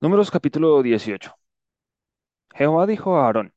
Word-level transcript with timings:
Números 0.00 0.30
capítulo 0.30 0.82
18. 0.82 1.32
Jehová 2.54 2.86
dijo 2.86 3.16
a 3.16 3.26
Aarón, 3.26 3.52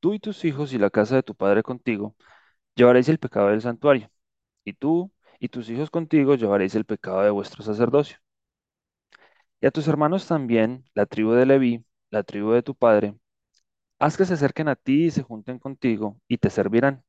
tú 0.00 0.14
y 0.14 0.18
tus 0.20 0.44
hijos 0.44 0.72
y 0.72 0.78
la 0.78 0.90
casa 0.90 1.16
de 1.16 1.22
tu 1.22 1.34
padre 1.34 1.62
contigo 1.62 2.16
llevaréis 2.76 3.08
el 3.08 3.18
pecado 3.18 3.48
del 3.48 3.62
santuario, 3.62 4.10
y 4.64 4.74
tú 4.74 5.12
y 5.40 5.48
tus 5.48 5.70
hijos 5.70 5.90
contigo 5.90 6.34
llevaréis 6.36 6.74
el 6.76 6.84
pecado 6.86 7.22
de 7.22 7.30
vuestro 7.30 7.64
sacerdocio. 7.64 8.18
Y 9.60 9.66
a 9.66 9.70
tus 9.70 9.88
hermanos 9.88 10.26
también, 10.26 10.84
la 10.94 11.06
tribu 11.06 11.32
de 11.32 11.46
Leví, 11.46 11.84
la 12.10 12.22
tribu 12.22 12.52
de 12.52 12.62
tu 12.62 12.74
padre, 12.74 13.14
haz 13.98 14.16
que 14.16 14.24
se 14.26 14.34
acerquen 14.34 14.68
a 14.68 14.76
ti 14.76 15.06
y 15.06 15.10
se 15.12 15.22
junten 15.22 15.58
contigo, 15.58 16.20
y 16.28 16.38
te 16.38 16.50
servirán. 16.50 17.04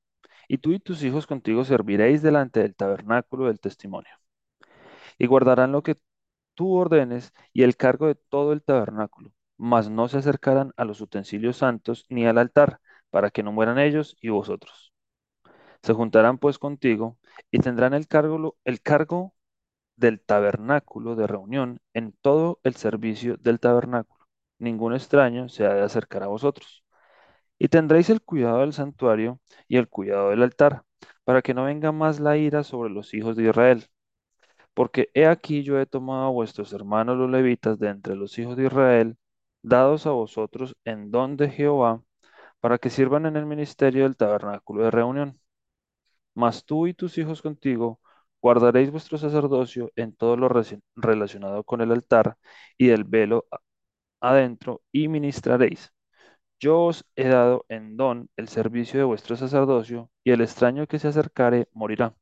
Y 0.47 0.59
tú 0.59 0.73
y 0.73 0.79
tus 0.79 1.03
hijos 1.03 1.27
contigo 1.27 1.65
serviréis 1.65 2.21
delante 2.21 2.61
del 2.61 2.75
tabernáculo 2.75 3.47
del 3.47 3.59
testimonio, 3.59 4.11
y 5.17 5.27
guardarán 5.27 5.71
lo 5.71 5.83
que 5.83 5.97
tú 6.55 6.75
ordenes 6.75 7.33
y 7.53 7.63
el 7.63 7.77
cargo 7.77 8.07
de 8.07 8.15
todo 8.15 8.53
el 8.53 8.63
tabernáculo, 8.63 9.31
mas 9.57 9.89
no 9.89 10.07
se 10.07 10.17
acercarán 10.19 10.73
a 10.77 10.85
los 10.85 11.01
utensilios 11.01 11.57
santos 11.57 12.05
ni 12.09 12.25
al 12.25 12.37
altar, 12.37 12.79
para 13.09 13.29
que 13.31 13.43
no 13.43 13.51
mueran 13.51 13.79
ellos 13.79 14.17
y 14.21 14.29
vosotros. 14.29 14.93
Se 15.83 15.93
juntarán 15.93 16.37
pues 16.39 16.59
contigo 16.59 17.19
y 17.51 17.59
tendrán 17.59 17.93
el 17.93 18.07
cargo, 18.07 18.57
el 18.65 18.81
cargo 18.81 19.35
del 19.95 20.21
tabernáculo 20.21 21.15
de 21.15 21.27
reunión 21.27 21.79
en 21.93 22.13
todo 22.21 22.59
el 22.63 22.75
servicio 22.75 23.37
del 23.37 23.59
tabernáculo. 23.59 24.25
Ningún 24.59 24.93
extraño 24.93 25.49
se 25.49 25.65
ha 25.65 25.73
de 25.73 25.83
acercar 25.83 26.23
a 26.23 26.27
vosotros. 26.27 26.83
Y 27.59 27.69
tendréis 27.69 28.09
el 28.09 28.21
cuidado 28.21 28.59
del 28.61 28.73
santuario 28.73 29.39
y 29.67 29.77
el 29.77 29.89
cuidado 29.89 30.31
del 30.31 30.43
altar, 30.43 30.83
para 31.23 31.41
que 31.41 31.53
no 31.53 31.65
venga 31.65 31.91
más 31.91 32.19
la 32.19 32.37
ira 32.37 32.63
sobre 32.63 32.89
los 32.91 33.13
hijos 33.13 33.35
de 33.35 33.43
Israel 33.49 33.87
porque 34.73 35.09
he 35.13 35.25
aquí 35.27 35.63
yo 35.63 35.79
he 35.79 35.85
tomado 35.85 36.27
a 36.27 36.31
vuestros 36.31 36.73
hermanos 36.73 37.17
los 37.17 37.29
levitas 37.29 37.79
de 37.79 37.89
entre 37.89 38.15
los 38.15 38.37
hijos 38.39 38.57
de 38.57 38.65
Israel, 38.67 39.17
dados 39.61 40.07
a 40.07 40.11
vosotros 40.11 40.75
en 40.85 41.11
don 41.11 41.37
de 41.37 41.49
Jehová, 41.49 42.03
para 42.59 42.77
que 42.79 42.89
sirvan 42.89 43.25
en 43.25 43.37
el 43.37 43.45
ministerio 43.45 44.03
del 44.03 44.17
tabernáculo 44.17 44.83
de 44.85 44.91
reunión. 44.91 45.39
Mas 46.35 46.65
tú 46.65 46.87
y 46.87 46.93
tus 46.93 47.17
hijos 47.17 47.41
contigo 47.41 47.99
guardaréis 48.41 48.91
vuestro 48.91 49.17
sacerdocio 49.17 49.91
en 49.95 50.15
todo 50.15 50.37
lo 50.37 50.49
relacionado 50.95 51.63
con 51.63 51.81
el 51.81 51.91
altar 51.91 52.37
y 52.77 52.89
el 52.89 53.03
velo 53.05 53.45
adentro, 54.21 54.81
y 54.91 55.07
ministraréis. 55.09 55.93
Yo 56.59 56.81
os 56.85 57.05
he 57.15 57.27
dado 57.29 57.65
en 57.69 57.97
don 57.97 58.29
el 58.37 58.47
servicio 58.49 58.99
de 58.99 59.05
vuestro 59.05 59.35
sacerdocio, 59.37 60.09
y 60.23 60.31
el 60.31 60.41
extraño 60.41 60.87
que 60.87 60.99
se 60.99 61.09
acercare 61.09 61.69
morirá. 61.73 62.15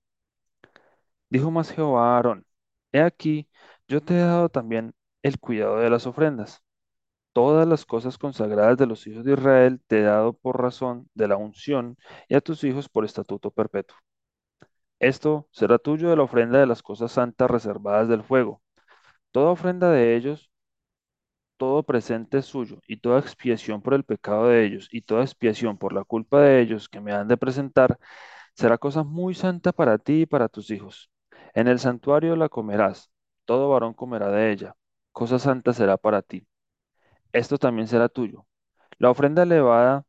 Dijo 1.29 1.49
más 1.51 1.71
Jehová 1.71 2.13
a 2.13 2.15
Aarón, 2.17 2.45
He 2.93 3.01
aquí, 3.01 3.49
yo 3.87 4.01
te 4.01 4.15
he 4.15 4.19
dado 4.19 4.49
también 4.49 4.93
el 5.23 5.39
cuidado 5.39 5.77
de 5.79 5.89
las 5.89 6.07
ofrendas. 6.07 6.61
Todas 7.33 7.67
las 7.67 7.85
cosas 7.85 8.17
consagradas 8.17 8.77
de 8.77 8.87
los 8.87 9.07
hijos 9.07 9.25
de 9.25 9.33
Israel 9.33 9.81
te 9.87 9.99
he 9.99 10.03
dado 10.03 10.33
por 10.33 10.61
razón 10.61 11.09
de 11.15 11.27
la 11.29 11.37
unción 11.37 11.97
y 12.29 12.35
a 12.35 12.41
tus 12.41 12.63
hijos 12.65 12.89
por 12.89 13.05
estatuto 13.05 13.51
perpetuo. 13.51 13.97
Esto 14.99 15.49
será 15.51 15.77
tuyo 15.79 16.09
de 16.09 16.15
la 16.15 16.23
ofrenda 16.23 16.57
de 16.59 16.65
las 16.65 16.81
cosas 16.81 17.11
santas 17.11 17.51
reservadas 17.51 18.07
del 18.07 18.23
fuego. 18.23 18.61
Toda 19.31 19.51
ofrenda 19.51 19.91
de 19.91 20.15
ellos, 20.17 20.51
todo 21.57 21.83
presente 21.83 22.39
es 22.39 22.45
suyo, 22.45 22.79
y 22.87 22.97
toda 22.97 23.19
expiación 23.19 23.81
por 23.81 23.93
el 23.93 24.03
pecado 24.03 24.47
de 24.47 24.65
ellos, 24.65 24.87
y 24.91 25.01
toda 25.01 25.21
expiación 25.23 25.77
por 25.77 25.93
la 25.93 26.03
culpa 26.03 26.41
de 26.41 26.61
ellos 26.61 26.89
que 26.89 26.99
me 27.01 27.13
han 27.13 27.27
de 27.27 27.37
presentar, 27.37 27.97
Será 28.55 28.77
cosa 28.77 29.03
muy 29.03 29.35
santa 29.35 29.73
para 29.73 29.97
ti 29.99 30.23
y 30.23 30.27
para 30.27 30.47
tus 30.49 30.71
hijos. 30.71 31.11
En 31.53 31.67
el 31.69 31.79
santuario 31.79 32.35
la 32.35 32.49
comerás, 32.49 33.09
todo 33.45 33.69
varón 33.69 33.93
comerá 33.93 34.29
de 34.31 34.51
ella. 34.51 34.75
Cosa 35.13 35.39
santa 35.39 35.71
será 35.73 35.97
para 35.97 36.21
ti. 36.21 36.45
Esto 37.33 37.57
también 37.59 37.87
será 37.87 38.09
tuyo. 38.09 38.47
La 38.99 39.11
ofrenda 39.11 39.43
elevada 39.43 40.05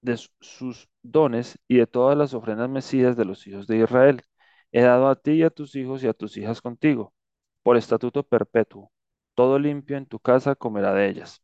de 0.00 0.16
su- 0.16 0.30
sus 0.40 0.88
dones 1.02 1.58
y 1.68 1.76
de 1.78 1.86
todas 1.86 2.16
las 2.16 2.34
ofrendas 2.34 2.68
mecidas 2.70 3.16
de 3.16 3.24
los 3.24 3.46
hijos 3.46 3.66
de 3.66 3.78
Israel. 3.78 4.22
He 4.72 4.82
dado 4.82 5.08
a 5.08 5.16
ti 5.16 5.32
y 5.32 5.42
a 5.42 5.50
tus 5.50 5.74
hijos 5.76 6.02
y 6.02 6.08
a 6.08 6.14
tus 6.14 6.36
hijas 6.36 6.60
contigo, 6.62 7.12
por 7.62 7.76
estatuto 7.76 8.22
perpetuo. 8.22 8.90
Todo 9.34 9.58
limpio 9.58 9.96
en 9.96 10.06
tu 10.06 10.18
casa 10.20 10.54
comerá 10.54 10.94
de 10.94 11.08
ellas. 11.08 11.42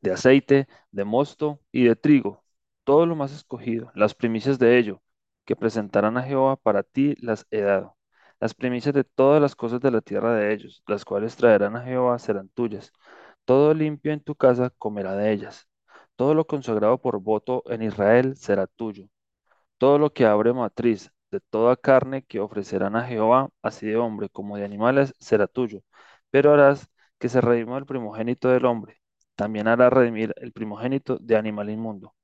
de 0.00 0.12
aceite, 0.12 0.68
de 0.92 1.04
mosto 1.04 1.60
y 1.72 1.84
de 1.84 1.96
trigo, 1.96 2.44
todo 2.84 3.06
lo 3.06 3.16
más 3.16 3.32
escogido, 3.32 3.90
las 3.94 4.14
primicias 4.14 4.58
de 4.58 4.78
ello, 4.78 5.02
que 5.48 5.56
presentarán 5.56 6.18
a 6.18 6.24
Jehová 6.24 6.56
para 6.56 6.82
ti 6.82 7.14
las 7.22 7.46
he 7.50 7.62
dado. 7.62 7.96
Las 8.40 8.54
primicias 8.54 8.94
de 8.94 9.04
todas 9.04 9.40
las 9.42 9.56
cosas 9.56 9.80
de 9.80 9.90
la 9.90 10.02
tierra 10.02 10.34
de 10.34 10.52
ellos, 10.52 10.82
las 10.86 11.06
cuales 11.06 11.36
traerán 11.36 11.74
a 11.76 11.82
Jehová, 11.84 12.18
serán 12.18 12.50
tuyas. 12.50 12.92
Todo 13.46 13.72
limpio 13.74 14.12
en 14.12 14.20
tu 14.20 14.34
casa 14.36 14.70
comerá 14.78 15.16
de 15.16 15.32
ellas. 15.32 15.66
Todo 16.16 16.34
lo 16.34 16.46
consagrado 16.46 16.98
por 17.00 17.20
voto 17.22 17.62
en 17.68 17.82
Israel 17.82 18.36
será 18.36 18.66
tuyo. 18.66 19.08
Todo 19.78 19.98
lo 19.98 20.12
que 20.12 20.26
abre 20.26 20.52
matriz 20.52 21.12
de 21.30 21.40
toda 21.40 21.76
carne 21.76 22.24
que 22.24 22.40
ofrecerán 22.40 22.96
a 22.96 23.04
Jehová, 23.06 23.50
así 23.62 23.86
de 23.86 23.96
hombre 23.96 24.28
como 24.30 24.58
de 24.58 24.64
animales, 24.66 25.14
será 25.20 25.46
tuyo. 25.46 25.80
Pero 26.30 26.52
harás 26.54 26.88
que 27.18 27.30
se 27.30 27.40
redima 27.40 27.78
el 27.78 27.86
primogénito 27.86 28.50
del 28.50 28.66
hombre. 28.66 29.00
También 29.36 29.68
hará 29.68 29.90
redimir 29.90 30.34
el 30.38 30.52
primogénito 30.52 31.18
de 31.18 31.36
animal 31.36 31.70
inmundo. 31.70 32.14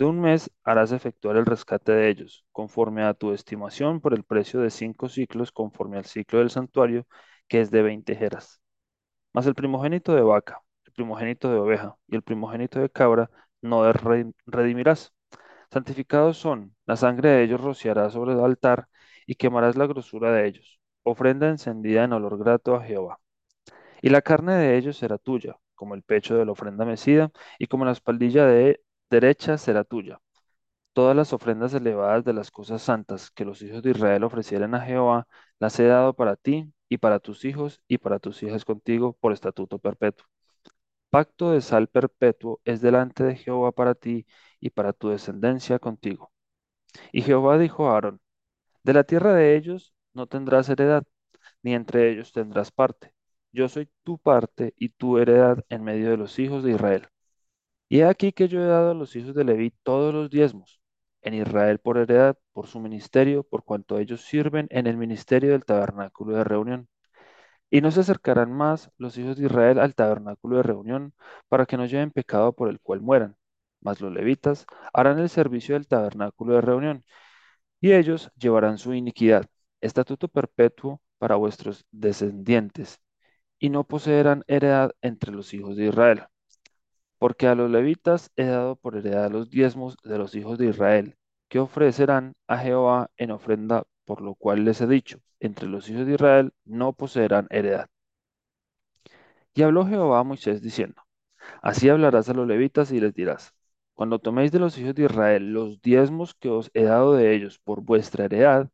De 0.00 0.06
un 0.06 0.20
mes 0.20 0.50
harás 0.64 0.92
efectuar 0.92 1.36
el 1.36 1.46
rescate 1.46 1.92
de 1.92 2.08
ellos, 2.08 2.44
conforme 2.52 3.04
a 3.04 3.14
tu 3.14 3.32
estimación 3.32 4.00
por 4.00 4.14
el 4.14 4.24
precio 4.24 4.60
de 4.60 4.70
cinco 4.70 5.08
ciclos, 5.10 5.52
conforme 5.52 5.98
al 5.98 6.06
ciclo 6.06 6.38
del 6.40 6.50
santuario, 6.50 7.06
que 7.48 7.60
es 7.60 7.70
de 7.70 7.82
veinte 7.82 8.16
jeras. 8.16 8.60
Mas 9.32 9.46
el 9.46 9.54
primogénito 9.54 10.14
de 10.14 10.22
vaca, 10.22 10.60
el 10.86 10.92
primogénito 10.92 11.50
de 11.50 11.58
oveja 11.58 11.96
y 12.08 12.16
el 12.16 12.22
primogénito 12.22 12.80
de 12.80 12.90
cabra 12.90 13.30
no 13.62 13.92
redimirás 14.46 15.14
Santificados 15.72 16.38
son, 16.38 16.76
la 16.86 16.96
sangre 16.96 17.30
de 17.30 17.44
ellos 17.44 17.60
rociarás 17.60 18.14
sobre 18.14 18.34
el 18.34 18.40
altar 18.40 18.88
y 19.26 19.36
quemarás 19.36 19.76
la 19.76 19.86
grosura 19.86 20.32
de 20.32 20.46
ellos, 20.48 20.80
ofrenda 21.04 21.48
encendida 21.48 22.04
en 22.04 22.12
olor 22.14 22.38
grato 22.38 22.76
a 22.76 22.84
Jehová. 22.84 23.20
Y 24.02 24.10
la 24.10 24.22
carne 24.22 24.54
de 24.54 24.76
ellos 24.76 24.96
será 24.98 25.18
tuya, 25.18 25.56
como 25.74 25.94
el 25.94 26.02
pecho 26.02 26.36
de 26.36 26.44
la 26.44 26.52
ofrenda 26.52 26.84
mecida, 26.84 27.30
y 27.58 27.66
como 27.66 27.84
la 27.84 27.92
espaldilla 27.92 28.46
de 28.46 28.80
derecha 29.10 29.58
será 29.58 29.84
tuya. 29.84 30.20
Todas 30.92 31.16
las 31.16 31.32
ofrendas 31.32 31.74
elevadas 31.74 32.24
de 32.24 32.32
las 32.34 32.50
cosas 32.50 32.82
santas 32.82 33.30
que 33.30 33.44
los 33.44 33.62
hijos 33.62 33.82
de 33.82 33.90
Israel 33.92 34.24
ofrecieren 34.24 34.74
a 34.74 34.80
Jehová, 34.82 35.26
las 35.60 35.78
he 35.80 35.84
dado 35.86 36.14
para 36.14 36.36
ti 36.36 36.72
y 36.88 36.98
para 36.98 37.20
tus 37.20 37.44
hijos 37.44 37.82
y 37.88 37.98
para 37.98 38.18
tus 38.18 38.42
hijas 38.42 38.64
contigo 38.64 39.14
por 39.20 39.32
estatuto 39.32 39.78
perpetuo. 39.78 40.26
Pacto 41.10 41.52
de 41.52 41.60
sal 41.60 41.88
perpetuo 41.88 42.60
es 42.64 42.80
delante 42.80 43.24
de 43.24 43.36
Jehová 43.36 43.72
para 43.72 43.94
ti 43.94 44.26
y 44.60 44.70
para 44.70 44.92
tu 44.92 45.08
descendencia 45.10 45.78
contigo. 45.78 46.32
Y 47.12 47.22
Jehová 47.22 47.58
dijo 47.58 47.88
a 47.90 47.94
Aarón, 47.94 48.20
de 48.84 48.94
la 48.94 49.04
tierra 49.04 49.34
de 49.34 49.56
ellos 49.56 49.94
no 50.14 50.26
tendrás 50.26 50.68
heredad, 50.68 51.04
ni 51.62 51.74
entre 51.74 52.10
ellos 52.12 52.32
tendrás 52.32 52.72
parte. 52.72 53.14
Yo 53.52 53.68
soy 53.68 53.90
tu 54.04 54.18
parte 54.18 54.74
y 54.76 54.90
tu 54.90 55.18
heredad 55.18 55.64
en 55.68 55.84
medio 55.84 56.10
de 56.10 56.16
los 56.18 56.38
hijos 56.38 56.64
de 56.64 56.72
Israel. 56.72 57.08
Y 57.90 58.00
he 58.00 58.06
aquí 58.06 58.32
que 58.32 58.48
yo 58.48 58.60
he 58.62 58.66
dado 58.66 58.92
a 58.92 58.94
los 58.94 59.16
hijos 59.16 59.34
de 59.34 59.44
Leví 59.44 59.72
todos 59.82 60.14
los 60.14 60.30
diezmos, 60.30 60.80
en 61.22 61.34
Israel 61.34 61.78
por 61.80 61.98
heredad, 61.98 62.38
por 62.52 62.66
su 62.68 62.80
ministerio, 62.80 63.42
por 63.44 63.64
cuanto 63.64 63.98
ellos 63.98 64.22
sirven 64.22 64.66
en 64.70 64.86
el 64.86 64.96
ministerio 64.96 65.50
del 65.52 65.64
tabernáculo 65.66 66.36
de 66.36 66.44
reunión. 66.44 66.88
Y 67.70 67.80
no 67.82 67.90
se 67.90 68.00
acercarán 68.00 68.52
más 68.52 68.90
los 68.98 69.18
hijos 69.18 69.36
de 69.36 69.46
Israel 69.46 69.78
al 69.80 69.94
tabernáculo 69.94 70.58
de 70.58 70.62
reunión, 70.64 71.14
para 71.48 71.66
que 71.66 71.76
no 71.76 71.86
lleven 71.86 72.10
pecado 72.12 72.52
por 72.54 72.68
el 72.70 72.80
cual 72.80 73.00
mueran. 73.02 73.36
Mas 73.80 74.00
los 74.00 74.12
levitas 74.12 74.66
harán 74.92 75.18
el 75.18 75.28
servicio 75.30 75.74
del 75.74 75.88
tabernáculo 75.88 76.54
de 76.54 76.60
reunión 76.62 77.04
y 77.80 77.92
ellos 77.92 78.30
llevarán 78.36 78.78
su 78.78 78.94
iniquidad, 78.94 79.46
estatuto 79.80 80.28
perpetuo 80.28 81.00
para 81.18 81.36
vuestros 81.36 81.86
descendientes, 81.90 83.00
y 83.58 83.70
no 83.70 83.84
poseerán 83.86 84.44
heredad 84.48 84.92
entre 85.02 85.32
los 85.32 85.54
hijos 85.54 85.76
de 85.76 85.86
Israel. 85.88 86.24
Porque 87.20 87.46
a 87.48 87.54
los 87.54 87.70
levitas 87.70 88.32
he 88.36 88.46
dado 88.46 88.76
por 88.76 88.96
heredad 88.96 89.30
los 89.30 89.50
diezmos 89.50 89.96
de 90.02 90.18
los 90.18 90.34
hijos 90.34 90.58
de 90.58 90.68
Israel, 90.68 91.16
que 91.48 91.60
ofrecerán 91.60 92.34
a 92.48 92.58
Jehová 92.58 93.10
en 93.18 93.30
ofrenda, 93.30 93.84
por 94.06 94.22
lo 94.22 94.34
cual 94.34 94.64
les 94.64 94.80
he 94.80 94.86
dicho, 94.88 95.20
entre 95.40 95.68
los 95.68 95.88
hijos 95.90 96.06
de 96.06 96.14
Israel 96.14 96.52
no 96.64 96.94
poseerán 96.94 97.46
heredad. 97.50 97.88
Y 99.54 99.62
habló 99.62 99.86
Jehová 99.86 100.20
a 100.20 100.24
Moisés 100.24 100.62
diciendo, 100.62 101.02
Así 101.62 101.88
hablarás 101.90 102.28
a 102.30 102.34
los 102.34 102.46
levitas 102.46 102.92
y 102.92 103.00
les 103.00 103.14
dirás, 103.14 103.52
Cuando 103.94 104.18
toméis 104.18 104.52
de 104.52 104.58
los 104.60 104.78
hijos 104.78 104.94
de 104.94 105.04
Israel 105.04 105.52
los 105.52 105.82
diezmos 105.82 106.34
que 106.34 106.48
os 106.48 106.70
he 106.74 106.84
dado 106.84 107.14
de 107.14 107.34
ellos 107.34 107.58
por 107.58 107.82
vuestra 107.82 108.24
heredad, 108.26 108.70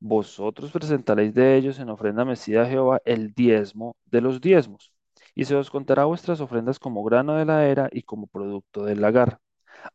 vosotros 0.00 0.70
presentaréis 0.72 1.34
de 1.34 1.56
ellos 1.56 1.78
en 1.80 1.90
ofrenda 1.90 2.24
mecida 2.24 2.62
a 2.62 2.66
Jehová 2.66 3.00
el 3.04 3.34
diezmo 3.34 3.96
de 4.06 4.20
los 4.20 4.40
diezmos, 4.40 4.92
y 5.38 5.44
se 5.44 5.54
os 5.56 5.70
contará 5.70 6.04
vuestras 6.04 6.40
ofrendas 6.40 6.80
como 6.80 7.04
grano 7.04 7.34
de 7.36 7.44
la 7.44 7.64
era 7.68 7.88
y 7.92 8.02
como 8.02 8.26
producto 8.26 8.84
del 8.84 9.00
lagar. 9.00 9.40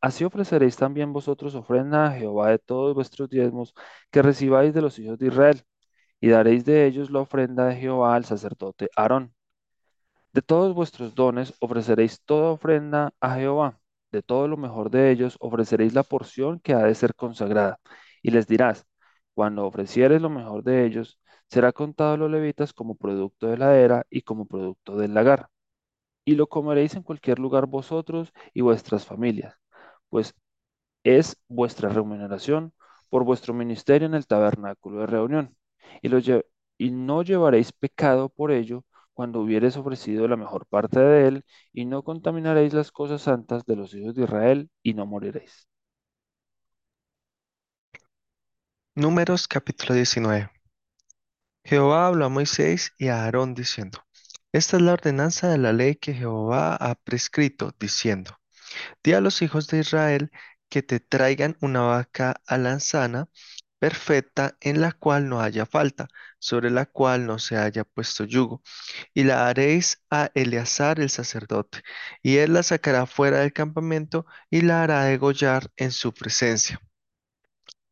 Así 0.01 0.23
ofreceréis 0.23 0.77
también 0.77 1.11
vosotros 1.13 1.55
ofrenda 1.55 2.07
a 2.07 2.11
Jehová 2.13 2.51
de 2.51 2.59
todos 2.59 2.95
vuestros 2.95 3.29
diezmos 3.29 3.73
que 4.11 4.21
recibáis 4.21 4.73
de 4.73 4.81
los 4.81 4.97
hijos 4.99 5.19
de 5.19 5.27
Israel, 5.27 5.63
y 6.21 6.29
daréis 6.29 6.65
de 6.65 6.85
ellos 6.87 7.11
la 7.11 7.19
ofrenda 7.21 7.65
de 7.67 7.75
Jehová 7.75 8.15
al 8.15 8.25
sacerdote 8.25 8.89
Aarón 8.95 9.33
De 10.33 10.41
todos 10.41 10.73
vuestros 10.73 11.15
dones 11.15 11.53
ofreceréis 11.59 12.21
toda 12.23 12.51
ofrenda 12.51 13.13
a 13.19 13.35
Jehová. 13.35 13.79
De 14.11 14.21
todo 14.21 14.47
lo 14.47 14.57
mejor 14.57 14.89
de 14.91 15.11
ellos 15.11 15.37
ofreceréis 15.41 15.93
la 15.93 16.03
porción 16.03 16.59
que 16.59 16.73
ha 16.73 16.83
de 16.83 16.95
ser 16.95 17.15
consagrada. 17.15 17.79
Y 18.21 18.31
les 18.31 18.47
dirás, 18.47 18.85
cuando 19.33 19.65
ofreciereis 19.65 20.21
lo 20.21 20.29
mejor 20.29 20.63
de 20.63 20.85
ellos, 20.85 21.19
será 21.53 21.71
contado 21.71 22.13
a 22.13 22.17
los 22.17 22.31
levitas 22.31 22.73
como 22.73 22.95
producto 22.95 23.47
de 23.47 23.57
la 23.57 23.77
era 23.77 24.05
y 24.09 24.23
como 24.23 24.45
producto 24.47 24.97
del 24.97 25.13
lagar. 25.13 25.50
Y 26.25 26.35
lo 26.35 26.47
comeréis 26.47 26.95
en 26.95 27.03
cualquier 27.03 27.39
lugar 27.39 27.67
vosotros 27.67 28.33
y 28.53 28.61
vuestras 28.61 29.05
familias, 29.05 29.55
pues 30.09 30.35
es 31.03 31.38
vuestra 31.50 31.89
remuneración 31.89 32.73
por 33.09 33.23
vuestro 33.25 33.53
ministerio 33.53 34.07
en 34.07 34.15
el 34.15 34.27
tabernáculo 34.27 35.01
de 35.01 35.07
reunión. 35.07 35.57
Y, 36.01 36.91
no 36.91 37.23
llevaréis 37.23 37.71
pecado 37.71 38.29
por 38.29 38.51
ello 38.51 38.85
cuando 39.13 39.41
hubiereis 39.41 39.77
ofrecido 39.77 40.27
la 40.27 40.38
mejor 40.38 40.65
parte 40.67 41.00
de 41.00 41.27
él, 41.27 41.45
y 41.73 41.85
no 41.85 42.03
contaminaréis 42.03 42.73
las 42.73 42.91
cosas 42.91 43.21
santas 43.21 43.65
de 43.65 43.75
los 43.75 43.94
hijos 43.94 44.15
de 44.15 44.23
Israel, 44.23 44.69
y 44.83 44.94
no 44.95 45.05
moriréis. 45.05 45.67
Números 48.95 49.47
capítulo 49.47 49.95
19. 49.95 50.50
Jehová 51.65 52.07
habló 52.07 52.25
a 52.25 52.30
Moisés 52.30 52.94
y 52.98 53.07
a 53.07 53.24
Aarón 53.24 53.54
diciendo, 53.56 54.06
Esta 54.51 54.77
es 54.77 54.83
la 54.83 54.94
ordenanza 54.94 55.50
de 55.50 55.57
la 55.57 55.74
ley 55.74 55.95
que 55.95 56.13
Jehová 56.13 56.75
ha 56.75 56.95
prescrito, 56.95 57.74
diciendo, 57.80 58.38
Di 59.04 59.13
a 59.13 59.21
los 59.21 59.42
hijos 59.42 59.68
de 59.68 59.80
Israel 59.80 60.31
que 60.69 60.83
te 60.83 61.00
traigan 61.00 61.57
una 61.62 61.81
vaca 61.81 62.42
alanzana 62.48 63.30
perfecta 63.80 64.57
en 64.62 64.81
la 64.81 64.94
cual 64.94 65.30
no 65.30 65.42
haya 65.42 65.65
falta, 65.65 66.07
sobre 66.39 66.69
la 66.71 66.86
cual 66.86 67.25
no 67.27 67.39
se 67.39 67.57
haya 67.57 67.83
puesto 67.83 68.24
yugo, 68.25 68.62
y 69.13 69.24
la 69.24 69.48
haréis 69.48 70.04
a 70.10 70.31
Eleazar 70.36 71.00
el 71.00 71.10
sacerdote, 71.10 71.81
y 72.21 72.38
él 72.38 72.54
la 72.54 72.63
sacará 72.63 73.06
fuera 73.06 73.39
del 73.39 73.54
campamento 73.54 74.25
y 74.50 74.62
la 74.62 74.83
hará 74.83 75.04
degollar 75.06 75.69
en 75.77 75.92
su 75.92 76.13
presencia. 76.13 76.80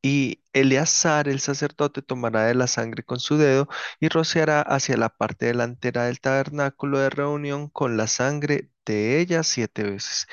Y 0.01 0.44
Eleazar 0.53 1.27
el 1.30 1.39
sacerdote 1.39 2.01
tomará 2.01 2.45
de 2.45 2.56
la 2.56 2.68
sangre 2.68 3.03
con 3.03 3.19
su 3.19 3.38
dedo 3.38 3.68
y 4.00 4.09
rociará 4.09 4.62
hacia 4.62 4.98
la 4.98 5.09
parte 5.09 5.45
delantera 5.48 6.06
del 6.06 6.19
tabernáculo 6.19 7.00
de 7.00 7.09
reunión 7.09 7.69
con 7.69 7.98
la 7.98 8.07
sangre 8.07 8.69
de 8.86 9.19
ella 9.19 9.44
siete 9.44 9.83
veces, 9.83 10.27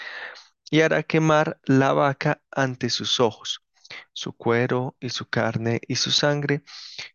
y 0.71 0.81
hará 0.81 1.03
quemar 1.03 1.61
la 1.65 1.93
vaca 1.93 2.43
ante 2.51 2.91
sus 2.91 3.21
ojos, 3.21 3.63
su 4.13 4.33
cuero 4.33 4.97
y 5.01 5.11
su 5.11 5.29
carne 5.29 5.81
y 5.87 5.97
su 5.97 6.11
sangre, 6.11 6.63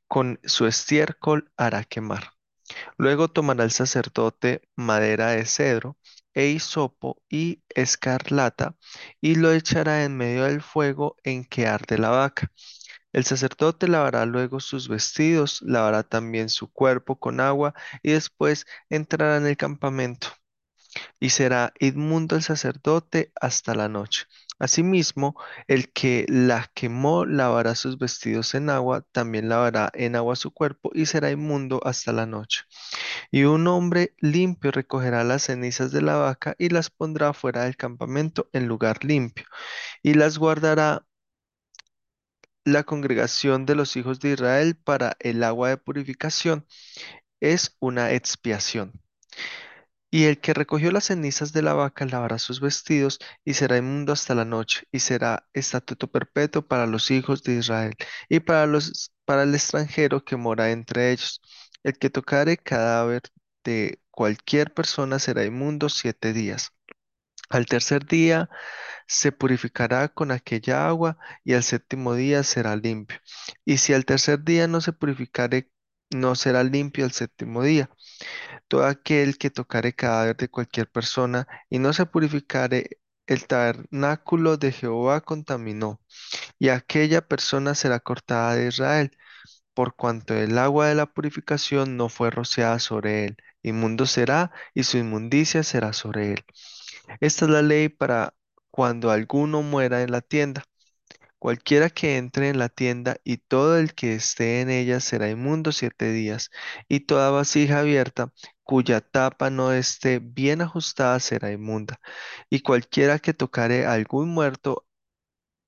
con 0.07 0.39
su 0.43 0.67
estiércol 0.67 1.51
hará 1.57 1.83
quemar. 1.83 2.33
Luego 2.97 3.29
tomará 3.29 3.63
el 3.63 3.71
sacerdote 3.71 4.61
madera 4.75 5.31
de 5.31 5.45
cedro 5.45 5.97
e 6.33 6.47
hisopo 6.47 7.21
y 7.29 7.63
escarlata, 7.69 8.75
y 9.21 9.35
lo 9.35 9.51
echará 9.51 10.03
en 10.03 10.17
medio 10.17 10.43
del 10.45 10.61
fuego 10.61 11.17
en 11.23 11.45
que 11.45 11.67
arde 11.67 11.97
la 11.97 12.09
vaca 12.09 12.51
el 13.13 13.23
sacerdote 13.25 13.87
lavará 13.87 14.25
luego 14.25 14.59
sus 14.59 14.87
vestidos, 14.89 15.61
lavará 15.61 16.03
también 16.03 16.49
su 16.49 16.71
cuerpo 16.71 17.19
con 17.19 17.39
agua 17.39 17.73
y 18.01 18.11
después 18.13 18.65
entrará 18.89 19.37
en 19.37 19.45
el 19.47 19.55
campamento 19.57 20.29
y 21.19 21.29
será 21.29 21.73
inmundo 21.79 22.35
el 22.35 22.43
sacerdote 22.43 23.31
hasta 23.39 23.75
la 23.75 23.89
noche. 23.89 24.25
Asimismo, 24.63 25.35
el 25.67 25.91
que 25.91 26.25
la 26.29 26.71
quemó 26.73 27.25
lavará 27.25 27.75
sus 27.75 27.97
vestidos 27.97 28.55
en 28.55 28.69
agua, 28.69 29.05
también 29.11 29.49
lavará 29.49 29.91
en 29.93 30.15
agua 30.15 30.37
su 30.37 30.51
cuerpo 30.51 30.89
y 30.93 31.05
será 31.05 31.31
inmundo 31.31 31.81
hasta 31.83 32.13
la 32.13 32.25
noche. 32.25 32.63
Y 33.29 33.43
un 33.43 33.67
hombre 33.67 34.15
limpio 34.19 34.71
recogerá 34.71 35.25
las 35.25 35.43
cenizas 35.43 35.91
de 35.91 36.01
la 36.01 36.15
vaca 36.15 36.55
y 36.57 36.69
las 36.69 36.89
pondrá 36.89 37.33
fuera 37.33 37.65
del 37.65 37.75
campamento 37.75 38.49
en 38.53 38.67
lugar 38.67 39.03
limpio 39.03 39.45
y 40.01 40.13
las 40.13 40.37
guardará 40.37 41.05
la 42.63 42.83
congregación 42.83 43.65
de 43.65 43.75
los 43.75 43.97
hijos 43.97 44.21
de 44.21 44.31
Israel 44.31 44.77
para 44.81 45.17
el 45.19 45.43
agua 45.43 45.69
de 45.69 45.77
purificación 45.77 46.65
es 47.41 47.75
una 47.79 48.13
expiación. 48.13 48.93
Y 50.13 50.25
el 50.25 50.39
que 50.39 50.53
recogió 50.53 50.91
las 50.91 51.05
cenizas 51.05 51.53
de 51.53 51.63
la 51.63 51.73
vaca 51.73 52.05
lavará 52.05 52.37
sus 52.37 52.61
vestidos 52.61 53.17
y 53.43 53.55
será 53.55 53.77
inmundo 53.77 54.13
hasta 54.13 54.35
la 54.35 54.45
noche, 54.45 54.83
y 54.91 54.99
será 54.99 55.47
estatuto 55.53 56.07
perpetuo 56.11 56.61
para 56.67 56.85
los 56.85 57.09
hijos 57.09 57.41
de 57.41 57.55
Israel 57.55 57.95
y 58.29 58.39
para 58.39 58.67
los 58.67 59.11
para 59.25 59.41
el 59.41 59.55
extranjero 59.55 60.23
que 60.23 60.35
mora 60.35 60.69
entre 60.69 61.11
ellos. 61.11 61.41
El 61.83 61.97
que 61.97 62.11
tocare 62.11 62.57
cadáver 62.57 63.23
de 63.63 64.01
cualquier 64.11 64.71
persona 64.71 65.17
será 65.17 65.45
inmundo 65.45 65.89
siete 65.89 66.31
días. 66.31 66.73
Al 67.49 67.65
tercer 67.65 68.05
día 68.05 68.49
se 69.07 69.31
purificará 69.31 70.09
con 70.09 70.31
aquella 70.31 70.87
agua 70.87 71.17
y 71.43 71.53
al 71.53 71.63
séptimo 71.63 72.13
día 72.13 72.43
será 72.43 72.75
limpio. 72.75 73.19
Y 73.65 73.77
si 73.79 73.93
al 73.93 74.05
tercer 74.05 74.43
día 74.43 74.67
no 74.67 74.79
se 74.79 74.93
purificare, 74.93 75.71
no 76.11 76.35
será 76.35 76.63
limpio 76.63 77.05
al 77.05 77.13
séptimo 77.13 77.63
día. 77.63 77.89
Todo 78.73 78.87
aquel 78.87 79.37
que 79.37 79.51
tocare 79.51 79.93
cadáver 79.93 80.35
de 80.35 80.49
cualquier 80.49 80.89
persona 80.89 81.47
y 81.69 81.77
no 81.77 81.93
se 81.93 82.07
purificare, 82.07 82.97
el 83.27 83.45
tabernáculo 83.45 84.57
de 84.57 84.71
Jehová 84.71 85.21
contaminó, 85.21 86.01
y 86.57 86.69
aquella 86.69 87.21
persona 87.27 87.75
será 87.75 87.99
cortada 87.99 88.55
de 88.55 88.69
Israel, 88.69 89.15
por 89.75 89.95
cuanto 89.95 90.33
el 90.33 90.57
agua 90.57 90.87
de 90.87 90.95
la 90.95 91.05
purificación 91.05 91.97
no 91.97 92.09
fue 92.09 92.31
rociada 92.31 92.79
sobre 92.79 93.25
él. 93.25 93.37
Inmundo 93.61 94.07
será, 94.07 94.51
y 94.73 94.85
su 94.85 94.97
inmundicia 94.97 95.61
será 95.61 95.93
sobre 95.93 96.33
él. 96.33 96.45
Esta 97.19 97.45
es 97.45 97.51
la 97.51 97.61
ley 97.61 97.89
para 97.89 98.33
cuando 98.71 99.11
alguno 99.11 99.61
muera 99.61 100.01
en 100.01 100.09
la 100.11 100.21
tienda. 100.21 100.63
Cualquiera 101.43 101.89
que 101.89 102.15
entre 102.15 102.47
en 102.47 102.57
la 102.57 102.69
tienda 102.69 103.17
y 103.25 103.35
todo 103.35 103.77
el 103.77 103.93
que 103.93 104.15
esté 104.15 104.61
en 104.61 104.69
ella 104.69 105.01
será 105.01 105.29
inmundo 105.29 105.73
siete 105.73 106.09
días, 106.13 106.51
y 106.87 107.01
toda 107.01 107.31
vasija 107.31 107.79
abierta 107.79 108.31
cuya 108.63 109.01
tapa 109.01 109.49
no 109.49 109.73
esté 109.73 110.19
bien 110.19 110.61
ajustada 110.61 111.19
será 111.19 111.51
inmunda. 111.51 111.99
Y 112.49 112.61
cualquiera 112.61 113.19
que 113.19 113.33
tocare 113.33 113.85
a 113.85 113.91
algún 113.91 114.29
muerto 114.29 114.85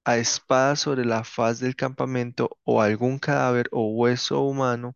a 0.06 0.16
espada 0.18 0.78
sobre 0.78 1.04
la 1.06 1.26
faz 1.26 1.60
del 1.60 1.76
campamento, 1.76 2.58
o 2.64 2.82
algún 2.82 3.20
cadáver 3.20 3.68
o 3.74 3.90
hueso 3.90 4.44
humano 4.44 4.96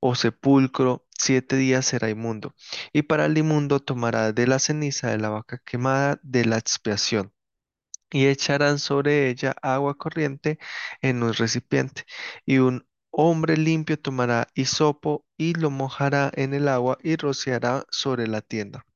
o 0.00 0.14
sepulcro, 0.14 1.06
siete 1.18 1.56
días 1.56 1.86
será 1.86 2.10
inmundo. 2.10 2.54
Y 2.92 3.02
para 3.04 3.24
el 3.26 3.38
inmundo 3.38 3.80
tomará 3.80 4.32
de 4.32 4.46
la 4.46 4.58
ceniza 4.58 5.10
de 5.10 5.18
la 5.18 5.30
vaca 5.30 5.62
quemada 5.64 6.20
de 6.22 6.44
la 6.44 6.58
expiación 6.58 7.32
y 8.10 8.26
echarán 8.26 8.78
sobre 8.78 9.28
ella 9.30 9.54
agua 9.62 9.96
corriente 9.96 10.58
en 11.02 11.22
un 11.22 11.32
recipiente, 11.34 12.04
y 12.46 12.58
un 12.58 12.86
hombre 13.10 13.56
limpio 13.56 13.98
tomará 13.98 14.48
hisopo 14.54 15.26
y 15.36 15.54
lo 15.54 15.70
mojará 15.70 16.30
en 16.34 16.54
el 16.54 16.68
agua 16.68 16.98
y 17.02 17.16
rociará 17.16 17.84
sobre 17.90 18.26
la 18.28 18.40
tienda, 18.42 18.86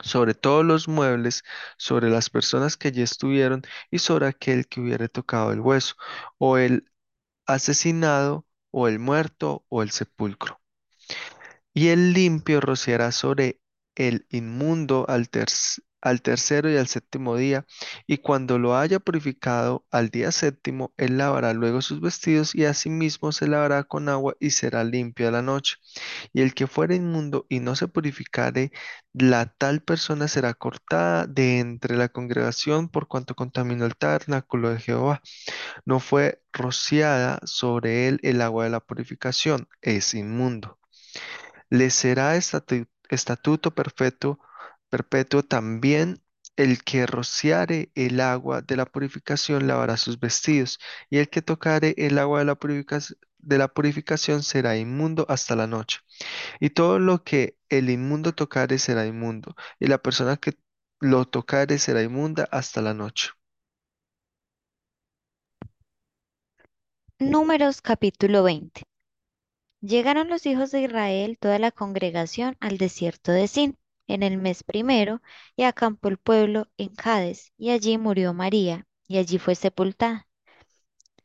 sobre 0.00 0.34
todos 0.34 0.64
los 0.64 0.88
muebles, 0.88 1.44
sobre 1.78 2.10
las 2.10 2.30
personas 2.30 2.76
que 2.76 2.88
allí 2.88 3.02
estuvieron 3.02 3.62
y 3.90 3.98
sobre 4.00 4.26
aquel 4.28 4.66
que 4.68 4.80
hubiere 4.80 5.08
tocado 5.08 5.52
el 5.52 5.60
hueso, 5.60 5.94
o 6.38 6.58
el 6.58 6.90
asesinado, 7.46 8.46
o 8.72 8.88
el 8.88 8.98
muerto, 9.00 9.64
o 9.70 9.82
el 9.82 9.90
sepulcro. 9.92 10.60
Y 11.74 11.88
el 11.88 12.12
limpio 12.12 12.60
rociará 12.60 13.10
sobre 13.12 13.60
el 13.94 14.26
inmundo 14.30 15.06
al, 15.08 15.30
terc- 15.30 15.82
al 16.00 16.22
tercero 16.22 16.70
y 16.70 16.76
al 16.76 16.86
séptimo 16.88 17.36
día, 17.36 17.66
y 18.06 18.18
cuando 18.18 18.58
lo 18.58 18.76
haya 18.76 19.00
purificado 19.00 19.84
al 19.90 20.10
día 20.10 20.32
séptimo, 20.32 20.92
él 20.96 21.18
lavará 21.18 21.52
luego 21.54 21.82
sus 21.82 22.00
vestidos 22.00 22.54
y 22.54 22.64
asimismo 22.64 23.32
se 23.32 23.48
lavará 23.48 23.84
con 23.84 24.08
agua 24.08 24.34
y 24.40 24.50
será 24.50 24.84
limpio 24.84 25.28
a 25.28 25.30
la 25.32 25.42
noche. 25.42 25.76
Y 26.32 26.42
el 26.42 26.54
que 26.54 26.66
fuere 26.66 26.96
inmundo 26.96 27.46
y 27.48 27.60
no 27.60 27.76
se 27.76 27.88
purificare, 27.88 28.72
la 29.12 29.46
tal 29.46 29.82
persona 29.82 30.28
será 30.28 30.54
cortada 30.54 31.26
de 31.26 31.58
entre 31.60 31.96
la 31.96 32.08
congregación 32.08 32.88
por 32.88 33.08
cuanto 33.08 33.34
contaminó 33.34 33.86
el 33.86 33.96
tabernáculo 33.96 34.70
de 34.70 34.80
Jehová. 34.80 35.22
No 35.84 36.00
fue 36.00 36.42
rociada 36.52 37.40
sobre 37.44 38.08
él 38.08 38.20
el 38.22 38.40
agua 38.42 38.64
de 38.64 38.70
la 38.70 38.80
purificación, 38.80 39.68
es 39.82 40.14
inmundo 40.14 40.78
le 41.70 41.90
será 41.90 42.36
estatu- 42.36 42.88
estatuto 43.08 43.74
perpetuo, 43.74 44.38
perpetuo 44.90 45.42
también 45.42 46.22
el 46.56 46.82
que 46.82 47.06
rociare 47.06 47.90
el 47.94 48.20
agua 48.20 48.62
de 48.62 48.76
la 48.76 48.86
purificación 48.86 49.66
lavará 49.66 49.96
sus 49.96 50.18
vestidos, 50.18 50.78
y 51.10 51.18
el 51.18 51.28
que 51.30 51.42
tocare 51.42 51.94
el 51.98 52.18
agua 52.18 52.40
de 52.40 52.44
la 52.46 52.54
purificación 52.56 53.18
de 53.38 53.58
la 53.58 53.68
purificación 53.68 54.42
será 54.42 54.76
inmundo 54.76 55.24
hasta 55.28 55.56
la 55.56 55.66
noche. 55.66 56.00
Y 56.60 56.70
todo 56.70 56.98
lo 56.98 57.22
que 57.22 57.56
el 57.68 57.90
inmundo 57.90 58.34
tocare 58.34 58.78
será 58.78 59.06
inmundo, 59.06 59.54
y 59.78 59.86
la 59.86 59.98
persona 59.98 60.36
que 60.36 60.58
lo 61.00 61.24
tocare 61.26 61.78
será 61.78 62.02
inmunda 62.02 62.48
hasta 62.50 62.82
la 62.82 62.94
noche. 62.94 63.30
Números 67.20 67.80
capítulo 67.80 68.42
20. 68.42 68.82
Llegaron 69.80 70.28
los 70.28 70.46
hijos 70.46 70.72
de 70.72 70.82
Israel, 70.82 71.38
toda 71.38 71.58
la 71.58 71.70
congregación, 71.70 72.56
al 72.60 72.78
desierto 72.78 73.32
de 73.32 73.46
Sin. 73.46 73.78
En 74.08 74.22
el 74.24 74.38
mes 74.38 74.64
primero, 74.64 75.22
y 75.56 75.64
acampó 75.64 76.08
el 76.08 76.18
pueblo 76.18 76.68
en 76.78 76.88
Cades, 76.94 77.52
y 77.58 77.70
allí 77.70 77.98
murió 77.98 78.34
María, 78.34 78.86
y 79.06 79.18
allí 79.18 79.38
fue 79.38 79.54
sepultada. 79.54 80.26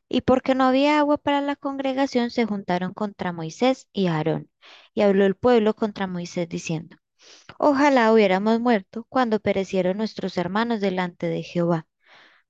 Y 0.08 0.22
porque 0.22 0.56
no 0.56 0.66
había 0.66 1.00
agua 1.00 1.18
para 1.18 1.42
la 1.42 1.56
congregación, 1.58 2.30
se 2.32 2.46
juntaron 2.46 2.94
contra 2.94 3.34
Moisés 3.34 3.88
y 3.92 4.08
Aarón. 4.08 4.50
Y 4.94 5.02
habló 5.02 5.26
el 5.26 5.36
pueblo 5.36 5.76
contra 5.76 6.08
Moisés 6.08 6.48
diciendo, 6.48 6.98
Ojalá 7.60 8.12
hubiéramos 8.14 8.60
muerto 8.60 9.06
cuando 9.10 9.40
perecieron 9.40 9.98
nuestros 9.98 10.38
hermanos 10.38 10.82
delante 10.82 11.28
de 11.28 11.44
Jehová. 11.44 11.88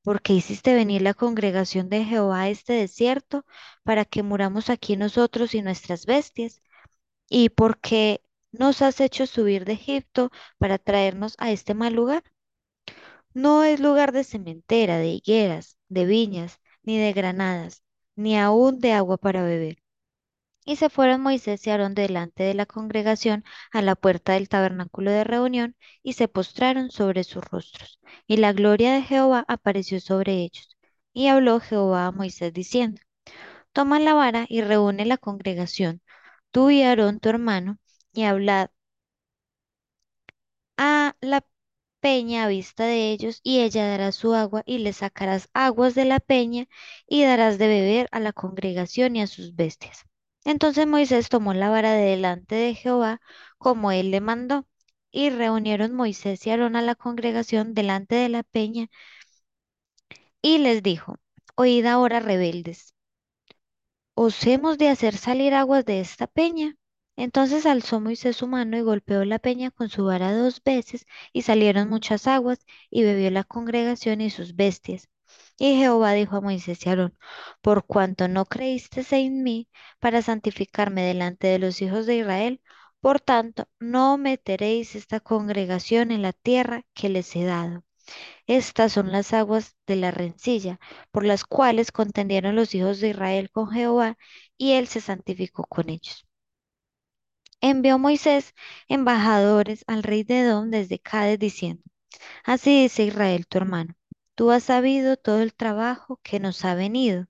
porque 0.03 0.33
hiciste 0.33 0.73
venir 0.75 1.01
la 1.03 1.13
congregación 1.15 1.89
de 1.89 2.05
Jehová 2.05 2.41
a 2.43 2.49
este 2.49 2.73
desierto 2.73 3.45
para 3.83 4.05
que 4.05 4.23
muramos 4.23 4.69
aquí 4.69 4.97
nosotros 4.97 5.55
y 5.55 5.61
nuestras 5.61 6.05
bestias? 6.05 6.61
¿Y 7.29 7.49
por 7.49 7.79
qué 7.79 8.21
nos 8.53 8.81
has 8.81 9.01
hecho 9.01 9.27
subir 9.27 9.65
de 9.65 9.73
Egipto 9.73 10.31
para 10.57 10.77
traernos 10.77 11.35
a 11.39 11.51
este 11.51 11.73
mal 11.73 11.93
lugar? 11.93 12.23
No 13.35 13.63
es 13.63 13.79
lugar 13.79 14.11
de 14.11 14.23
sementera, 14.23 14.97
de 14.97 15.09
higueras, 15.09 15.77
de 15.89 16.05
viñas, 16.05 16.59
ni 16.83 16.97
de 16.97 17.13
granadas, 17.13 17.83
ni 18.15 18.37
aun 18.37 18.79
de 18.79 18.93
agua 18.93 19.17
para 19.17 19.43
beber. 19.43 19.77
Y 20.65 20.77
se 20.77 20.89
fueron 20.89 21.21
Moisés 21.21 21.65
y 21.67 21.69
Aarón 21.69 21.93
delante 21.95 22.43
de 22.43 22.53
la 22.53 22.65
congregación 22.65 23.43
a 23.71 23.81
la 23.81 23.95
puerta 23.95 24.33
del 24.33 24.49
tabernáculo 24.49 25.11
de 25.11 25.23
reunión 25.23 25.75
y 26.03 26.13
se 26.13 26.27
postraron 26.27 26.91
sobre 26.91 27.23
sus 27.23 27.43
rostros. 27.45 27.99
Y 28.27 28.37
la 28.37 28.53
gloria 28.53 28.93
de 28.93 29.01
Jehová 29.03 29.45
apareció 29.47 29.99
sobre 30.01 30.33
ellos. 30.35 30.77
Y 31.13 31.27
habló 31.27 31.59
Jehová 31.59 32.07
a 32.07 32.11
Moisés 32.11 32.53
diciendo, 32.53 33.01
Toma 33.73 33.99
la 33.99 34.13
vara 34.15 34.45
y 34.49 34.61
reúne 34.61 35.05
la 35.05 35.17
congregación, 35.17 36.01
tú 36.51 36.69
y 36.71 36.83
Aarón 36.83 37.19
tu 37.19 37.29
hermano, 37.29 37.79
y 38.13 38.23
hablad 38.23 38.69
a 40.77 41.15
la 41.21 41.45
peña 42.01 42.43
a 42.45 42.47
vista 42.47 42.85
de 42.85 43.11
ellos, 43.11 43.39
y 43.43 43.61
ella 43.61 43.87
dará 43.87 44.11
su 44.11 44.33
agua, 44.35 44.63
y 44.65 44.79
le 44.79 44.93
sacarás 44.93 45.49
aguas 45.53 45.95
de 45.95 46.05
la 46.05 46.19
peña, 46.19 46.67
y 47.07 47.23
darás 47.23 47.57
de 47.57 47.67
beber 47.67 48.07
a 48.11 48.19
la 48.19 48.33
congregación 48.33 49.15
y 49.15 49.21
a 49.21 49.27
sus 49.27 49.55
bestias. 49.55 50.05
Entonces 50.45 50.85
Moisés 50.87 51.29
tomó 51.29 51.53
la 51.53 51.69
vara 51.69 51.93
de 51.93 52.03
delante 52.05 52.55
de 52.55 52.75
Jehová, 52.75 53.21
como 53.57 53.91
él 53.91 54.11
le 54.11 54.21
mandó, 54.21 54.67
y 55.11 55.29
reunieron 55.29 55.93
Moisés 55.93 56.45
y 56.47 56.51
Aarón 56.51 56.75
a 56.75 56.81
la 56.81 56.95
congregación 56.95 57.73
delante 57.73 58.15
de 58.15 58.29
la 58.29 58.43
peña, 58.43 58.89
y 60.43 60.59
les 60.59 60.83
dijo, 60.83 61.17
Oíd 61.55 61.85
ahora, 61.87 62.19
rebeldes, 62.19 62.93
¿os 64.15 64.35
hemos 64.47 64.79
de 64.79 64.89
hacer 64.89 65.15
salir 65.15 65.53
aguas 65.53 65.85
de 65.85 65.99
esta 65.99 66.25
peña? 66.25 66.75
Entonces 67.15 67.65
alzó 67.65 67.99
Moisés 67.99 68.35
su 68.37 68.47
mano 68.47 68.77
y 68.77 68.81
golpeó 68.81 69.25
la 69.25 69.39
peña 69.39 69.71
con 69.71 69.89
su 69.89 70.05
vara 70.05 70.33
dos 70.33 70.61
veces, 70.63 71.05
y 71.31 71.41
salieron 71.43 71.89
muchas 71.89 72.27
aguas, 72.27 72.59
y 72.91 73.03
bebió 73.03 73.31
la 73.31 73.43
congregación 73.43 74.21
y 74.21 74.29
sus 74.29 74.55
bestias. 74.55 75.09
Y 75.57 75.75
Jehová 75.77 76.13
dijo 76.13 76.35
a 76.37 76.41
Moisés 76.41 76.85
y 76.85 76.89
Aarón, 76.89 77.17
por 77.61 77.85
cuanto 77.85 78.27
no 78.27 78.45
creísteis 78.45 79.11
en 79.13 79.43
mí 79.43 79.67
para 79.99 80.21
santificarme 80.21 81.01
delante 81.03 81.47
de 81.47 81.59
los 81.59 81.81
hijos 81.81 82.05
de 82.05 82.17
Israel, 82.17 82.61
por 83.01 83.19
tanto 83.19 83.67
no 83.79 84.17
meteréis 84.17 84.95
esta 84.95 85.19
congregación 85.19 86.11
en 86.11 86.21
la 86.21 86.33
tierra 86.33 86.85
que 86.93 87.09
les 87.09 87.35
he 87.35 87.43
dado. 87.45 87.83
Estas 88.47 88.93
son 88.93 89.11
las 89.11 89.33
aguas 89.33 89.75
de 89.87 89.95
la 89.97 90.11
rencilla, 90.11 90.79
por 91.11 91.25
las 91.25 91.45
cuales 91.45 91.91
contendieron 91.91 92.55
los 92.55 92.75
hijos 92.75 92.99
de 92.99 93.09
Israel 93.09 93.51
con 93.51 93.69
Jehová, 93.71 94.17
y 94.57 94.73
él 94.73 94.87
se 94.87 95.01
santificó 95.01 95.65
con 95.65 95.89
ellos. 95.89 96.25
Envió 97.63 97.97
Moisés 97.97 98.53
embajadores 98.89 99.85
al 99.87 100.03
rey 100.03 100.23
de 100.23 100.41
Edom 100.41 100.69
desde 100.69 100.99
Cades 100.99 101.39
diciendo, 101.39 101.81
Así 102.43 102.83
dice 102.83 103.05
Israel 103.05 103.47
tu 103.47 103.57
hermano, 103.57 103.95
tú 104.35 104.51
has 104.51 104.65
sabido 104.65 105.17
todo 105.17 105.41
el 105.41 105.53
trabajo 105.55 106.19
que 106.23 106.39
nos 106.41 106.65
ha 106.65 106.75
venido, 106.75 107.27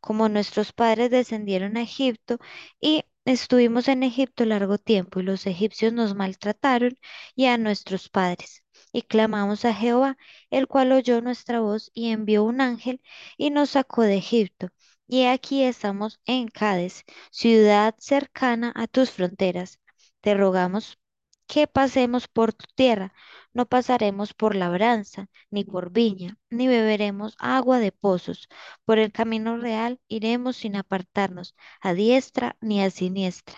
como 0.00 0.28
nuestros 0.30 0.72
padres 0.72 1.10
descendieron 1.10 1.76
a 1.76 1.82
Egipto 1.82 2.38
y 2.80 3.04
estuvimos 3.26 3.88
en 3.88 4.02
Egipto 4.02 4.46
largo 4.46 4.78
tiempo 4.78 5.20
y 5.20 5.24
los 5.24 5.46
egipcios 5.46 5.92
nos 5.92 6.14
maltrataron 6.14 6.98
y 7.34 7.46
a 7.46 7.58
nuestros 7.58 8.08
padres. 8.08 8.64
Y 8.92 9.02
clamamos 9.02 9.64
a 9.66 9.74
Jehová, 9.74 10.16
el 10.50 10.68
cual 10.68 10.92
oyó 10.92 11.20
nuestra 11.20 11.60
voz 11.60 11.90
y 11.94 12.10
envió 12.10 12.44
un 12.44 12.62
ángel 12.62 13.02
y 13.36 13.50
nos 13.50 13.70
sacó 13.70 14.02
de 14.02 14.16
Egipto. 14.16 14.68
Y 15.08 15.24
aquí 15.24 15.62
estamos 15.64 16.20
en 16.26 16.48
Cades, 16.48 17.04
ciudad 17.30 17.94
cercana 17.98 18.72
a 18.76 18.86
tus 18.86 19.10
fronteras. 19.10 19.80
Te 20.20 20.34
rogamos 20.34 20.98
que 21.46 21.66
pasemos 21.68 22.28
por 22.28 22.52
tu 22.52 22.66
tierra, 22.74 23.12
no 23.52 23.66
pasaremos 23.66 24.34
por 24.34 24.54
labranza, 24.56 25.28
ni 25.50 25.64
por 25.64 25.90
viña, 25.92 26.38
ni 26.50 26.66
beberemos 26.68 27.36
agua 27.38 27.78
de 27.78 27.92
pozos. 27.92 28.48
Por 28.84 28.98
el 28.98 29.12
camino 29.12 29.56
real 29.56 30.00
iremos 30.08 30.56
sin 30.56 30.76
apartarnos 30.76 31.54
a 31.80 31.94
diestra 31.94 32.56
ni 32.60 32.82
a 32.82 32.90
siniestra, 32.90 33.56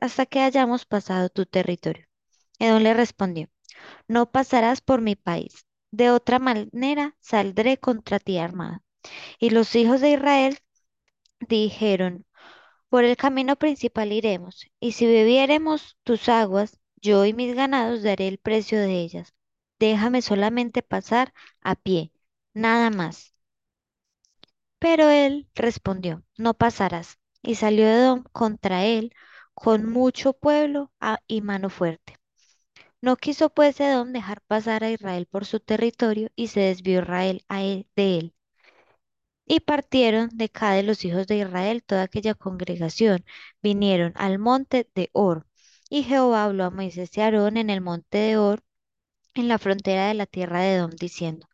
hasta 0.00 0.26
que 0.26 0.40
hayamos 0.40 0.84
pasado 0.86 1.28
tu 1.30 1.46
territorio. 1.46 2.06
Edom 2.58 2.82
le 2.82 2.94
respondió, 2.94 3.48
no 4.08 4.30
pasarás 4.30 4.80
por 4.80 5.00
mi 5.00 5.16
país. 5.16 5.66
De 5.92 6.10
otra 6.10 6.38
manera 6.38 7.16
saldré 7.20 7.78
contra 7.78 8.20
ti 8.20 8.38
armado. 8.38 8.82
Y 9.40 9.50
los 9.50 9.74
hijos 9.76 10.00
de 10.00 10.12
Israel 10.12 10.58
dijeron, 11.40 12.26
por 12.90 13.04
el 13.04 13.16
camino 13.16 13.56
principal 13.56 14.12
iremos, 14.12 14.66
y 14.80 14.92
si 14.92 15.06
bebiéremos 15.06 15.98
tus 16.04 16.28
aguas, 16.28 16.80
yo 16.96 17.24
y 17.26 17.34
mis 17.34 17.54
ganados 17.56 18.02
daré 18.04 18.28
el 18.28 18.38
precio 18.38 18.80
de 18.80 19.00
ellas. 19.00 19.34
Déjame 19.80 20.22
solamente 20.22 20.82
pasar 20.82 21.32
a 21.62 21.76
pie, 21.76 22.12
nada 22.54 22.90
más. 22.90 23.34
Pero 24.80 25.08
él 25.10 25.48
respondió, 25.54 26.24
no 26.36 26.54
pasarás. 26.54 27.18
Y 27.42 27.54
salió 27.54 27.86
Edom 27.86 28.24
contra 28.32 28.84
él 28.84 29.12
con 29.54 29.88
mucho 29.88 30.32
pueblo 30.32 30.92
y 31.28 31.40
mano 31.40 31.70
fuerte. 31.70 32.16
No 33.02 33.16
quiso 33.16 33.50
pues 33.50 33.80
Edom 33.80 34.12
dejar 34.12 34.42
pasar 34.42 34.84
a 34.84 34.90
Israel 34.90 35.26
por 35.26 35.46
su 35.46 35.60
territorio 35.60 36.30
y 36.36 36.48
se 36.48 36.60
desvió 36.60 37.00
Israel 37.02 37.44
él- 37.50 37.86
de 37.96 38.18
él. 38.18 38.34
Y 39.52 39.58
partieron 39.58 40.30
de 40.32 40.48
Cade 40.48 40.84
los 40.84 41.04
hijos 41.04 41.26
de 41.26 41.38
Israel, 41.38 41.82
toda 41.82 42.02
aquella 42.02 42.34
congregación, 42.34 43.24
vinieron 43.60 44.12
al 44.14 44.38
monte 44.38 44.88
de 44.94 45.10
Hor. 45.12 45.44
Y 45.88 46.04
Jehová 46.04 46.44
habló 46.44 46.66
a 46.66 46.70
Moisés 46.70 47.10
y 47.16 47.20
Aarón 47.20 47.56
en 47.56 47.68
el 47.68 47.80
monte 47.80 48.18
de 48.18 48.36
Hor, 48.38 48.62
en 49.34 49.48
la 49.48 49.58
frontera 49.58 50.06
de 50.06 50.14
la 50.14 50.26
tierra 50.26 50.60
de 50.60 50.74
Edom, 50.74 50.92
diciendo, 50.92 51.48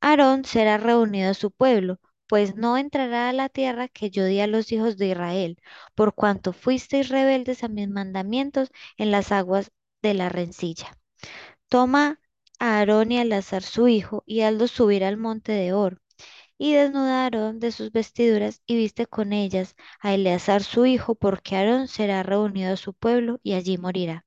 Aarón 0.00 0.46
será 0.46 0.78
reunido 0.78 1.30
a 1.30 1.34
su 1.34 1.50
pueblo, 1.50 2.00
pues 2.26 2.56
no 2.56 2.78
entrará 2.78 3.28
a 3.28 3.34
la 3.34 3.50
tierra 3.50 3.88
que 3.88 4.08
yo 4.10 4.24
di 4.24 4.40
a 4.40 4.46
los 4.46 4.72
hijos 4.72 4.96
de 4.96 5.08
Israel, 5.08 5.58
por 5.94 6.14
cuanto 6.14 6.54
fuisteis 6.54 7.10
rebeldes 7.10 7.64
a 7.64 7.68
mis 7.68 7.90
mandamientos 7.90 8.70
en 8.96 9.10
las 9.10 9.30
aguas 9.30 9.72
de 10.00 10.14
la 10.14 10.30
rencilla. 10.30 10.96
Toma 11.68 12.18
a 12.58 12.78
Aarón 12.78 13.12
y 13.12 13.18
a 13.18 13.22
Elazar 13.22 13.62
su 13.62 13.88
hijo, 13.88 14.22
y 14.26 14.40
hazlos 14.40 14.70
subir 14.70 15.04
al 15.04 15.18
monte 15.18 15.52
de 15.52 15.74
Hor 15.74 16.00
y 16.58 16.74
desnuda 16.74 17.22
a 17.22 17.24
Aarón 17.24 17.60
de 17.60 17.72
sus 17.72 17.92
vestiduras 17.92 18.62
y 18.66 18.76
viste 18.76 19.06
con 19.06 19.32
ellas 19.32 19.76
a 20.00 20.14
Eleazar 20.14 20.62
su 20.62 20.86
hijo, 20.86 21.14
porque 21.14 21.56
Aarón 21.56 21.88
será 21.88 22.22
reunido 22.22 22.72
a 22.72 22.76
su 22.76 22.94
pueblo 22.94 23.40
y 23.42 23.54
allí 23.54 23.78
morirá. 23.78 24.26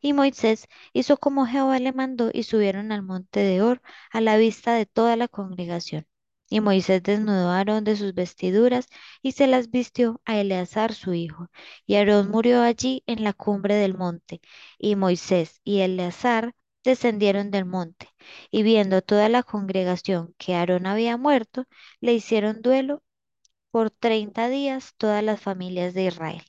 Y 0.00 0.12
Moisés 0.14 0.68
hizo 0.92 1.16
como 1.18 1.46
Jehová 1.46 1.78
le 1.78 1.92
mandó 1.92 2.30
y 2.32 2.44
subieron 2.44 2.92
al 2.92 3.02
monte 3.02 3.40
de 3.40 3.62
Hor 3.62 3.82
a 4.12 4.20
la 4.20 4.36
vista 4.36 4.74
de 4.74 4.86
toda 4.86 5.16
la 5.16 5.28
congregación. 5.28 6.06
Y 6.48 6.60
Moisés 6.60 7.02
desnudó 7.02 7.50
a 7.50 7.58
Aarón 7.58 7.84
de 7.84 7.96
sus 7.96 8.14
vestiduras 8.14 8.86
y 9.22 9.32
se 9.32 9.46
las 9.48 9.70
vistió 9.70 10.20
a 10.24 10.38
Eleazar 10.38 10.94
su 10.94 11.14
hijo. 11.14 11.48
Y 11.86 11.96
Aarón 11.96 12.30
murió 12.30 12.62
allí 12.62 13.02
en 13.06 13.24
la 13.24 13.32
cumbre 13.32 13.74
del 13.76 13.94
monte. 13.96 14.40
Y 14.78 14.96
Moisés 14.96 15.60
y 15.64 15.80
Eleazar 15.80 16.54
descendieron 16.86 17.50
del 17.50 17.66
monte. 17.66 18.08
Y 18.50 18.62
viendo 18.64 19.02
toda 19.02 19.28
la 19.28 19.42
congregación 19.42 20.34
que 20.38 20.54
Aarón 20.54 20.86
había 20.86 21.18
muerto, 21.18 21.66
le 22.00 22.14
hicieron 22.14 22.62
duelo 22.62 23.02
por 23.72 23.90
treinta 23.92 24.48
días 24.48 24.94
todas 24.98 25.22
las 25.24 25.40
familias 25.40 25.94
de 25.94 26.04
Israel. 26.06 26.42